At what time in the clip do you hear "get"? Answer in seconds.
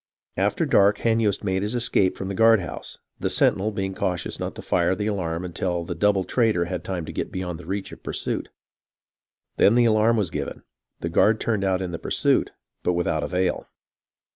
7.11-7.31